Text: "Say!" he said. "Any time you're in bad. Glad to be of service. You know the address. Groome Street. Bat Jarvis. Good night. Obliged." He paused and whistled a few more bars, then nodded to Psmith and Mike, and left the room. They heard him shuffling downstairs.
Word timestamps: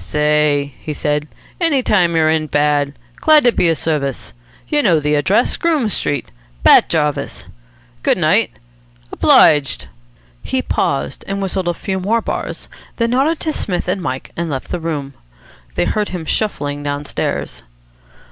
"Say!" 0.00 0.74
he 0.80 0.92
said. 0.92 1.26
"Any 1.60 1.82
time 1.82 2.14
you're 2.14 2.30
in 2.30 2.46
bad. 2.46 2.92
Glad 3.16 3.42
to 3.42 3.50
be 3.50 3.68
of 3.68 3.78
service. 3.78 4.32
You 4.68 4.80
know 4.80 5.00
the 5.00 5.16
address. 5.16 5.56
Groome 5.56 5.88
Street. 5.88 6.30
Bat 6.62 6.88
Jarvis. 6.88 7.46
Good 8.04 8.16
night. 8.16 8.52
Obliged." 9.10 9.88
He 10.44 10.62
paused 10.62 11.24
and 11.26 11.42
whistled 11.42 11.66
a 11.66 11.74
few 11.74 11.98
more 11.98 12.20
bars, 12.20 12.68
then 12.98 13.10
nodded 13.10 13.40
to 13.40 13.52
Psmith 13.52 13.88
and 13.88 14.00
Mike, 14.00 14.30
and 14.36 14.48
left 14.48 14.68
the 14.70 14.78
room. 14.78 15.14
They 15.74 15.84
heard 15.84 16.10
him 16.10 16.24
shuffling 16.26 16.84
downstairs. 16.84 17.64